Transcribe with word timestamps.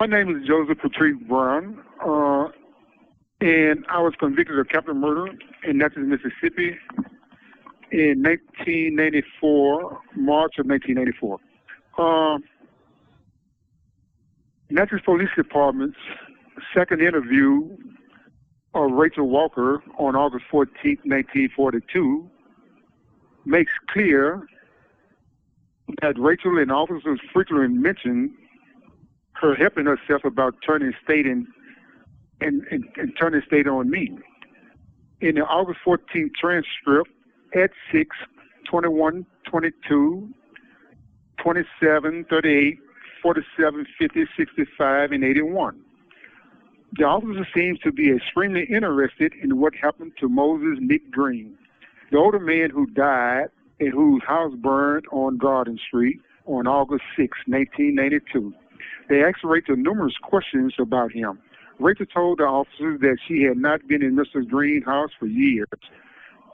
My 0.00 0.06
name 0.06 0.36
is 0.36 0.46
Joseph 0.46 0.78
Patrice 0.82 1.16
Brown, 1.28 1.80
uh, 2.04 2.48
and 3.40 3.84
I 3.88 4.00
was 4.00 4.12
convicted 4.18 4.58
of 4.58 4.68
capital 4.68 4.96
murder 4.96 5.32
in 5.62 5.78
Natchez, 5.78 6.02
Mississippi 6.04 6.76
in 7.92 8.20
1994, 8.20 10.00
March 10.16 10.54
of 10.58 10.66
1994. 10.66 11.38
Um, 11.96 12.42
Natchez 14.68 14.98
Police 15.04 15.28
Department's 15.36 15.96
second 16.76 17.00
interview 17.00 17.76
of 18.74 18.90
Rachel 18.90 19.28
Walker 19.28 19.80
on 19.96 20.16
August 20.16 20.44
14, 20.50 20.98
1942, 21.04 22.28
makes 23.46 23.70
clear 23.90 24.44
that 26.02 26.18
Rachel 26.18 26.58
and 26.58 26.72
officers 26.72 27.20
frequently 27.32 27.68
mentioned 27.68 28.32
her 29.34 29.54
helping 29.54 29.86
herself 29.86 30.24
about 30.24 30.54
turning 30.66 30.92
state 31.02 31.26
and, 31.26 31.46
and, 32.40 32.62
and, 32.70 32.84
and 32.96 33.12
turning 33.18 33.42
state 33.46 33.66
on 33.66 33.90
me. 33.90 34.16
In 35.20 35.36
the 35.36 35.42
August 35.42 35.80
14th 35.86 36.34
transcript 36.34 37.10
at 37.54 37.70
6, 37.92 38.16
21, 38.68 39.26
22, 39.48 40.28
27, 41.42 42.24
38, 42.28 42.78
47, 43.22 43.86
50, 43.98 44.24
65, 44.36 45.12
and 45.12 45.24
81. 45.24 45.80
The 46.96 47.04
officer 47.04 47.46
seems 47.54 47.78
to 47.80 47.90
be 47.90 48.12
extremely 48.12 48.64
interested 48.64 49.32
in 49.42 49.58
what 49.58 49.74
happened 49.74 50.12
to 50.20 50.28
Moses 50.28 50.78
Nick 50.80 51.10
Green, 51.10 51.56
the 52.12 52.18
older 52.18 52.38
man 52.38 52.70
who 52.70 52.86
died 52.86 53.46
and 53.80 53.92
whose 53.92 54.22
house 54.24 54.52
burned 54.54 55.06
on 55.10 55.38
Garden 55.38 55.78
Street 55.88 56.20
on 56.46 56.66
August 56.66 57.02
6, 57.16 57.36
1992. 57.46 58.54
They 59.08 59.22
asked 59.22 59.44
Rachel 59.44 59.76
numerous 59.76 60.16
questions 60.22 60.74
about 60.78 61.12
him. 61.12 61.38
Rachel 61.78 62.06
told 62.06 62.38
the 62.38 62.44
officers 62.44 63.00
that 63.00 63.18
she 63.26 63.42
had 63.42 63.56
not 63.56 63.86
been 63.88 64.02
in 64.02 64.16
Mr. 64.16 64.46
Green's 64.48 64.84
house 64.84 65.10
for 65.18 65.26
years. 65.26 65.68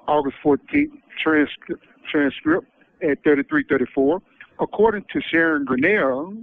August 0.08 0.36
14th 0.42 0.90
transcript, 1.22 1.84
transcript 2.10 2.66
at 3.02 3.22
3334. 3.22 4.20
According 4.60 5.04
to 5.12 5.20
Sharon 5.20 5.64
Grinnell, 5.64 6.34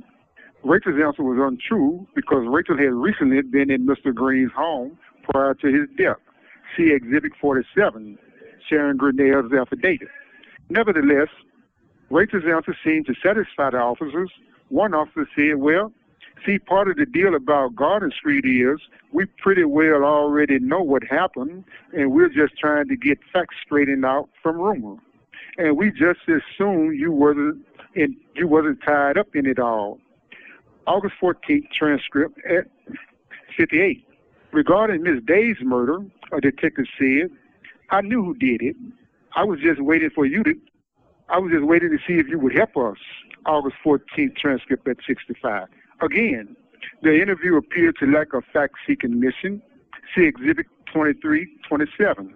Rachel's 0.64 1.00
answer 1.04 1.24
was 1.24 1.38
untrue 1.40 2.08
because 2.16 2.46
Rachel 2.48 2.78
had 2.78 2.94
recently 2.94 3.42
been 3.42 3.70
in 3.70 3.86
Mr. 3.86 4.14
Green's 4.14 4.52
home 4.54 4.98
prior 5.30 5.54
to 5.56 5.68
his 5.68 5.88
death. 5.98 6.18
See 6.76 6.92
Exhibit 6.92 7.34
47, 7.40 8.18
Sharon 8.68 8.98
Grinnell's 8.98 9.52
affidavit. 9.54 10.08
Nevertheless, 10.70 11.30
Rachel's 12.10 12.44
answer 12.46 12.76
seemed 12.84 13.06
to 13.08 13.14
satisfy 13.24 13.70
the 13.70 13.78
officers. 13.78 14.32
One 14.70 14.94
officer 14.94 15.28
said, 15.36 15.56
well, 15.56 15.92
see, 16.46 16.60
part 16.60 16.90
of 16.90 16.98
the 16.98 17.06
deal 17.06 17.36
about 17.36 17.76
Garden 17.76 18.12
Street 18.12 18.46
is 18.46 18.80
we 19.12 19.26
pretty 19.26 19.64
well 19.64 20.04
already 20.04 20.60
know 20.60 20.82
what 20.82 21.04
happened, 21.04 21.64
and 21.94 22.12
we're 22.12 22.30
just 22.30 22.58
trying 22.58 22.88
to 22.90 22.96
get 22.96 23.20
facts 23.32 23.56
straightened 23.66 24.06
out 24.06 24.30
from 24.42 24.58
rumor. 24.58 24.98
And 25.58 25.78
we 25.78 25.92
just 25.92 26.20
assumed 26.28 27.00
you 27.00 27.12
wasn't 27.12 27.66
you 27.96 28.48
wasn't 28.48 28.80
tied 28.86 29.18
up 29.18 29.36
in 29.36 29.48
it 29.48 29.58
all. 29.58 30.00
August 30.86 31.16
14th 31.22 31.72
transcript 31.72 32.38
at 32.48 32.68
58. 33.58 34.06
Regarding 34.54 35.02
Miss 35.02 35.22
Day's 35.26 35.58
murder, 35.62 36.00
a 36.32 36.40
detective 36.40 36.86
said, 36.98 37.30
I 37.90 38.02
knew 38.02 38.24
who 38.24 38.36
did 38.36 38.62
it. 38.62 38.76
I 39.36 39.44
was 39.44 39.60
just 39.60 39.82
waiting 39.82 40.10
for 40.12 40.26
you 40.26 40.44
to, 40.44 40.54
I 41.30 41.40
was 41.40 41.52
just 41.52 41.66
waiting 41.66 41.90
to 41.90 41.98
see 42.08 42.20
if 42.20 42.28
you 42.28 42.40
would 42.40 42.56
help 42.56 42.78
us. 42.78 42.98
August 43.48 43.78
14th 43.84 44.36
transcript 44.36 44.88
at 44.88 44.98
65. 45.08 45.68
Again, 46.02 46.56
the 47.02 47.20
interview 47.22 47.58
appeared 47.58 47.96
to 48.00 48.06
lack 48.06 48.34
a 48.34 48.42
fact-seeking 48.54 49.20
mission. 49.20 49.62
See 50.16 50.26
Exhibit 50.26 50.68
2327. 50.94 52.34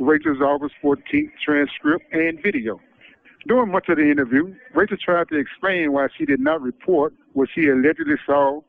Rachel's 0.00 0.40
August 0.40 0.74
14th 0.82 1.32
transcript 1.44 2.04
and 2.12 2.40
video. 2.42 2.80
During 3.46 3.72
much 3.72 3.88
of 3.88 3.96
the 3.96 4.10
interview, 4.10 4.54
Rachel 4.74 4.96
tried 5.02 5.28
to 5.28 5.38
explain 5.38 5.92
why 5.92 6.08
she 6.16 6.24
did 6.24 6.40
not 6.40 6.60
report 6.60 7.14
what 7.32 7.48
she 7.54 7.68
allegedly 7.68 8.16
saw 8.26 8.60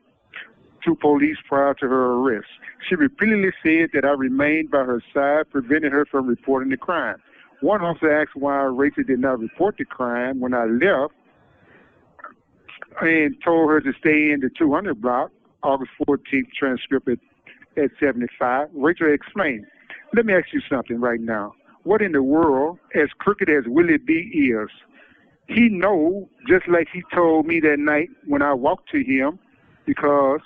to 0.85 0.95
police 0.95 1.37
prior 1.47 1.73
to 1.75 1.87
her 1.87 2.13
arrest. 2.13 2.47
She 2.87 2.95
repeatedly 2.95 3.51
said 3.61 3.89
that 3.93 4.05
I 4.05 4.11
remained 4.11 4.71
by 4.71 4.79
her 4.79 5.03
side, 5.13 5.51
preventing 5.51 5.91
her 5.91 6.05
from 6.05 6.27
reporting 6.27 6.69
the 6.69 6.77
crime. 6.77 7.17
One 7.61 7.81
officer 7.81 8.21
asked 8.21 8.35
why 8.35 8.61
Rachel 8.63 9.03
did 9.03 9.19
not 9.19 9.39
report 9.39 9.75
the 9.77 9.85
crime 9.85 10.39
when 10.39 10.53
I 10.53 10.65
left 10.65 11.13
and 13.01 13.35
told 13.43 13.69
her 13.69 13.81
to 13.81 13.93
stay 13.99 14.31
in 14.31 14.39
the 14.41 14.49
200 14.57 15.01
block, 15.01 15.31
August 15.63 15.91
14th 16.07 16.51
transcript 16.57 17.07
at, 17.07 17.19
at 17.77 17.91
75. 17.99 18.69
Rachel 18.73 19.13
explained, 19.13 19.65
let 20.13 20.25
me 20.25 20.33
ask 20.33 20.47
you 20.53 20.61
something 20.69 20.99
right 20.99 21.21
now. 21.21 21.53
What 21.83 22.01
in 22.01 22.11
the 22.11 22.23
world, 22.23 22.79
as 22.95 23.09
crooked 23.19 23.49
as 23.49 23.63
Willie 23.67 23.97
B 23.97 24.13
is, 24.53 24.69
he 25.47 25.69
know, 25.69 26.29
just 26.47 26.67
like 26.67 26.87
he 26.93 27.03
told 27.13 27.47
me 27.47 27.59
that 27.61 27.79
night 27.79 28.09
when 28.25 28.41
I 28.41 28.53
walked 28.53 28.89
to 28.91 29.03
him, 29.03 29.39
because 29.85 30.41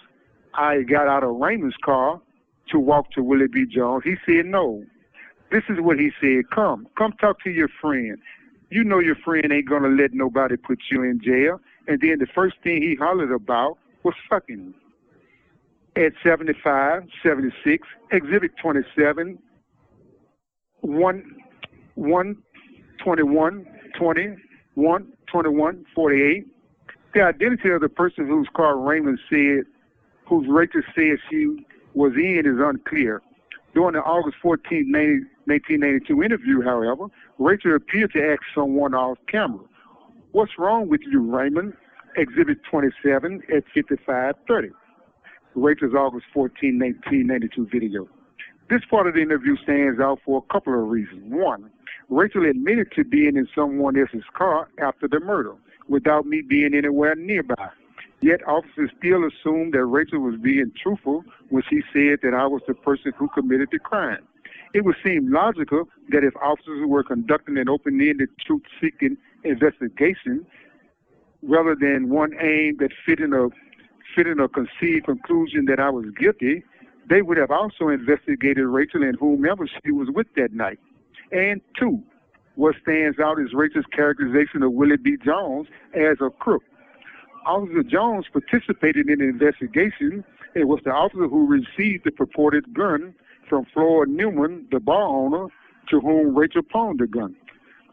I 0.54 0.84
got 0.84 1.08
out 1.08 1.24
of 1.24 1.36
Raymond's 1.36 1.76
car 1.84 2.22
to 2.70 2.80
walk 2.80 3.12
to 3.12 3.24
Willie 3.24 3.48
B. 3.48 3.66
Jones. 3.66 4.04
He 4.06 4.16
said 4.26 4.46
no. 4.46 4.86
This 5.52 5.64
is 5.70 5.80
what 5.80 6.00
he 6.00 6.12
said. 6.22 6.50
Come, 6.50 6.88
come 6.98 7.14
talk 7.20 7.42
to 7.44 7.50
your 7.50 7.70
friend. 7.82 8.18
You 8.70 8.84
know 8.84 9.00
your 9.00 9.16
friend 9.16 9.52
ain't 9.52 9.70
gonna 9.70 9.90
let 9.90 10.14
nobody 10.14 10.56
put 10.56 10.80
you 10.90 11.04
in 11.04 11.20
jail. 11.22 11.60
And 11.88 12.00
then 12.02 12.20
the 12.20 12.28
first 12.34 12.56
thing 12.64 12.82
he 12.82 12.96
hollered 12.96 13.32
about 13.32 13.78
was 14.04 14.16
fucking. 14.30 14.74
At 15.96 16.14
75, 16.24 17.04
76, 17.22 17.88
Exhibit 18.12 18.52
27, 18.62 19.38
1, 20.82 21.36
1, 21.96 22.38
21, 23.04 23.66
20, 23.96 24.36
1, 24.74 25.14
21, 25.28 25.86
48. 25.94 26.48
The 27.14 27.22
identity 27.22 27.70
of 27.70 27.82
the 27.82 27.90
person 27.90 28.28
whose 28.28 28.48
car 28.56 28.78
Raymond 28.78 29.20
said, 29.30 29.66
whose 30.26 30.48
Rachel 30.50 30.82
said 30.96 31.18
she 31.30 31.66
was 31.94 32.14
in 32.16 32.44
is 32.46 32.60
unclear. 32.60 33.22
During 33.76 33.94
the 33.94 34.02
August 34.02 34.38
14, 34.42 34.92
1992 35.46 36.24
interview, 36.24 36.62
however, 36.62 37.08
Rachel 37.38 37.76
appeared 37.76 38.14
to 38.14 38.32
ask 38.32 38.42
someone 38.56 38.94
off 38.96 39.18
camera, 39.28 39.64
What's 40.34 40.58
wrong 40.58 40.88
with 40.90 41.02
you, 41.06 41.22
Raymond? 41.22 41.74
Exhibit 42.18 42.58
27 42.64 43.44
at 43.56 43.64
5530. 43.76 44.70
Rachel's 45.54 45.94
August 45.94 46.26
14, 46.34 46.80
1992 46.80 47.68
video. 47.72 48.10
This 48.68 48.82
part 48.90 49.06
of 49.06 49.14
the 49.14 49.22
interview 49.22 49.56
stands 49.58 50.00
out 50.00 50.22
for 50.26 50.40
a 50.44 50.52
couple 50.52 50.74
of 50.74 50.90
reasons. 50.90 51.22
One, 51.32 51.70
Rachel 52.10 52.50
admitted 52.50 52.92
to 52.96 53.04
being 53.04 53.38
in 53.38 53.48
someone 53.54 53.96
else's 53.96 54.24
car 54.36 54.70
after 54.82 55.08
the 55.08 55.20
murder 55.20 55.54
without 55.88 56.26
me 56.26 56.42
being 56.42 56.74
anywhere 56.74 57.14
nearby. 57.14 57.70
Yet 58.22 58.40
officers 58.48 58.90
still 58.98 59.28
assumed 59.28 59.76
that 59.76 59.86
Rachel 59.86 60.18
was 60.18 60.38
being 60.42 60.72
truthful 60.82 61.24
when 61.50 61.62
she 61.70 61.84
said 61.94 62.22
that 62.24 62.34
I 62.34 62.48
was 62.48 62.64
the 62.68 62.74
person 62.74 63.14
who 63.16 63.28
committed 63.36 63.70
the 63.72 63.78
crime. 63.78 64.26
It 64.74 64.84
would 64.84 64.96
seem 65.04 65.32
logical 65.32 65.88
that 66.10 66.24
if 66.24 66.36
officers 66.38 66.88
were 66.88 67.04
conducting 67.04 67.60
an 67.60 67.70
open-ended 67.70 68.30
truth-seeking 68.44 69.18
investigation, 69.44 70.46
rather 71.42 71.76
than 71.80 72.10
one 72.10 72.34
aimed 72.40 72.82
at 72.82 72.92
fitting 73.06 73.34
a 73.34 73.50
fitting 74.16 74.40
a 74.40 74.48
conceived 74.48 75.06
conclusion 75.06 75.66
that 75.66 75.80
I 75.80 75.90
was 75.90 76.06
guilty, 76.20 76.64
they 77.10 77.22
would 77.22 77.38
have 77.38 77.52
also 77.52 77.90
investigated 77.90 78.66
Rachel 78.66 79.04
and 79.04 79.18
whomever 79.18 79.68
she 79.68 79.92
was 79.92 80.10
with 80.14 80.28
that 80.36 80.54
night. 80.54 80.80
And 81.32 81.62
two, 81.78 82.02
what 82.56 82.76
stands 82.82 83.20
out 83.20 83.40
is 83.40 83.54
Rachel's 83.54 83.86
characterization 83.92 84.62
of 84.64 84.72
Willie 84.74 84.98
B. 84.98 85.18
Jones 85.24 85.68
as 85.94 86.18
a 86.22 86.30
crook. 86.30 86.64
Officer 87.46 87.84
Jones 87.84 88.26
participated 88.32 89.10
in 89.10 89.20
the 89.20 89.26
investigation 89.26 90.24
and 90.56 90.70
was 90.70 90.80
the 90.86 90.92
officer 90.92 91.28
who 91.28 91.48
received 91.48 92.06
the 92.06 92.12
purported 92.12 92.74
gun 92.74 93.14
from 93.50 93.66
Floyd 93.74 94.10
Newman, 94.10 94.68
the 94.72 94.80
bar 94.80 95.08
owner, 95.08 95.48
to 95.90 96.00
whom 96.00 96.36
Rachel 96.36 96.62
pawned 96.62 97.00
the 97.00 97.08
gun. 97.08 97.36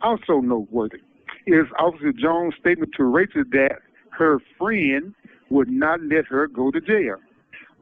Also 0.02 0.40
noteworthy 0.40 1.00
is 1.46 1.66
Officer 1.78 2.12
Jones' 2.12 2.54
statement 2.60 2.92
to 2.96 3.04
Rachel 3.04 3.44
that 3.52 3.78
her 4.10 4.38
friend 4.58 5.14
would 5.50 5.68
not 5.68 6.00
let 6.02 6.26
her 6.26 6.46
go 6.46 6.70
to 6.70 6.80
jail. 6.80 7.16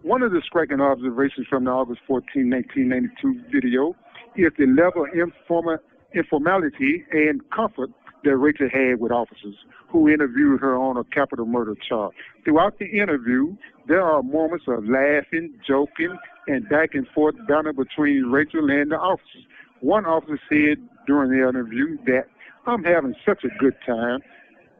One 0.02 0.22
of 0.22 0.32
the 0.32 0.42
striking 0.46 0.80
observations 0.80 1.46
from 1.48 1.64
the 1.64 1.70
August 1.70 2.00
14, 2.06 2.48
1992 2.48 3.42
video 3.52 3.96
is 4.36 4.52
the 4.56 4.66
level 4.66 5.04
of 5.04 5.10
informa- 5.10 5.78
informality 6.14 7.04
and 7.12 7.40
comfort 7.50 7.90
that 8.24 8.36
Rachel 8.36 8.68
had 8.72 9.00
with 9.00 9.12
officers 9.12 9.54
who 9.88 10.08
interviewed 10.08 10.60
her 10.60 10.76
on 10.76 10.96
a 10.96 11.04
capital 11.04 11.46
murder 11.46 11.74
charge. 11.88 12.14
Throughout 12.44 12.78
the 12.78 12.86
interview, 12.86 13.56
there 13.86 14.02
are 14.02 14.22
moments 14.22 14.64
of 14.68 14.84
laughing, 14.84 15.54
joking, 15.66 16.16
and 16.46 16.68
back 16.68 16.90
and 16.94 17.06
forth 17.08 17.34
banter 17.46 17.72
between 17.72 18.24
Rachel 18.30 18.70
and 18.70 18.90
the 18.90 18.96
officers. 18.96 19.46
One 19.80 20.06
officer 20.06 20.38
said 20.48 20.78
during 21.06 21.30
the 21.30 21.48
interview 21.48 21.96
that 22.06 22.26
I'm 22.68 22.84
having 22.84 23.14
such 23.24 23.44
a 23.44 23.48
good 23.58 23.74
time. 23.86 24.20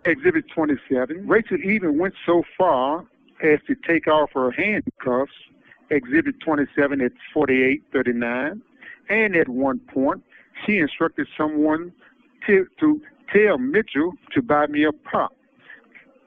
Exhibit 0.05 0.45
27. 0.55 1.27
Rachel 1.27 1.57
even 1.65 1.99
went 1.99 2.15
so 2.27 2.43
far 2.57 3.07
as 3.43 3.61
to 3.67 3.75
take 3.75 4.07
off 4.07 4.31
her 4.35 4.51
handcuffs, 4.51 5.33
Exhibit 5.91 6.39
27 6.41 7.01
at 7.01 7.13
4839. 7.33 8.61
And 9.09 9.35
at 9.35 9.49
one 9.49 9.79
point, 9.79 10.23
she 10.67 10.77
instructed 10.77 11.29
someone 11.35 11.93
to, 12.47 12.67
to 12.79 13.01
tell 13.33 13.57
Mitchell 13.57 14.13
to 14.35 14.43
buy 14.43 14.67
me 14.67 14.85
a 14.85 14.93
pop. 14.93 15.35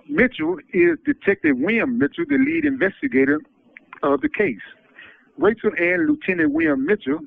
Mitchell 0.09 0.57
is 0.73 0.97
Detective 1.05 1.57
William 1.57 1.99
Mitchell, 1.99 2.25
the 2.27 2.39
lead 2.39 2.65
investigator 2.65 3.39
of 4.01 4.21
the 4.21 4.29
case. 4.29 4.57
Rachel 5.37 5.71
and 5.77 6.07
Lieutenant 6.07 6.53
William 6.53 6.87
Mitchell 6.87 7.19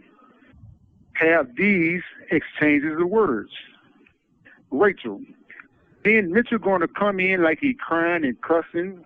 have 1.13 1.55
these 1.57 2.03
exchanges 2.33 3.01
of 3.01 3.09
words. 3.09 3.51
Rachel, 4.79 5.21
then 6.05 6.33
Mitchell 6.33 6.59
going 6.59 6.81
to 6.81 6.89
come 6.89 7.21
in 7.21 7.43
like 7.43 7.59
he 7.61 7.75
crying 7.75 8.25
and 8.25 8.37
cussing. 8.43 9.05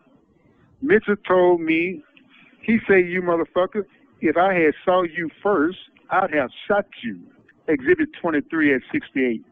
Mitchell 0.83 1.17
told 1.27 1.61
me, 1.61 2.03
he 2.63 2.79
say, 2.89 3.03
you 3.03 3.23
motherfucker, 3.23 3.85
if 4.21 4.37
I 4.37 4.55
had 4.55 4.75
saw 4.85 5.03
you 5.03 5.31
first, 5.43 5.79
I'd 6.11 6.33
have 6.35 6.51
shot 6.67 6.87
you. 7.03 7.21
Exhibit 7.69 8.09
23 8.21 8.75
at 8.75 8.81
68. 8.91 9.45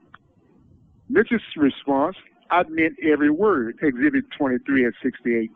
Mitchell's 1.09 1.43
response, 1.57 2.17
I 2.51 2.62
meant 2.69 2.95
every 3.03 3.31
word. 3.31 3.79
Exhibit 3.83 4.25
23 4.37 4.87
at 4.87 4.93
68. 5.03 5.51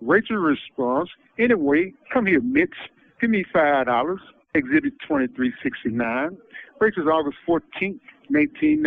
Rachel's 0.00 0.42
response, 0.42 1.10
anyway, 1.38 1.92
come 2.12 2.26
here, 2.26 2.40
Mitch, 2.40 2.74
give 3.20 3.30
me 3.30 3.44
$5. 3.54 4.18
Exhibit 4.54 4.94
2369. 5.06 6.38
Rachel's 6.80 7.06
August 7.06 7.36
fourteenth, 7.44 8.00
14, 8.32 8.82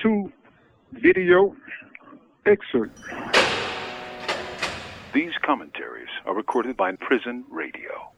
1992 0.00 0.32
video 0.92 1.56
excerpt. 2.46 2.98
These 5.14 5.32
commentaries 5.44 6.08
are 6.26 6.34
recorded 6.34 6.76
by 6.76 6.92
Prison 6.96 7.44
Radio. 7.50 8.12